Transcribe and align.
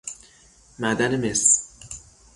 معدن 0.79 1.15
مس 1.21 1.63